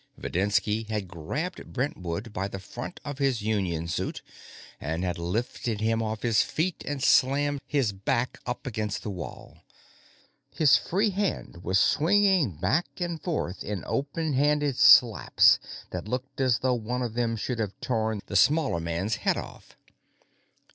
Videnski 0.19 0.87
had 0.89 1.07
grabbed 1.07 1.73
Brentwood 1.73 2.33
by 2.33 2.47
the 2.47 2.57
front 2.57 2.99
of 3.05 3.19
his 3.19 3.43
union 3.43 3.87
suit, 3.87 4.23
and 4.79 5.03
had 5.03 5.19
lifted 5.19 5.79
him 5.79 6.01
off 6.01 6.23
his 6.23 6.41
feet 6.41 6.83
and 6.87 7.03
slammed 7.03 7.61
his 7.67 7.91
back 7.91 8.39
up 8.47 8.65
against 8.65 9.03
the 9.03 9.11
wall. 9.11 9.59
His 10.55 10.75
free 10.75 11.11
hand 11.11 11.63
was 11.63 11.77
swinging 11.77 12.53
back 12.55 12.87
and 12.99 13.21
forth 13.21 13.63
in 13.63 13.83
open 13.85 14.33
handed 14.33 14.75
slaps 14.75 15.59
that 15.91 16.07
looked 16.07 16.41
as 16.41 16.57
though 16.57 16.77
any 16.79 16.83
one 16.87 17.01
of 17.03 17.13
them 17.13 17.35
should 17.35 17.59
have 17.59 17.79
torn 17.79 18.21
the 18.25 18.35
smaller 18.35 18.79
man's 18.79 19.17
head 19.17 19.37
off. 19.37 19.77